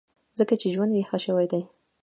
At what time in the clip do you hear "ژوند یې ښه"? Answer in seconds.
0.73-1.17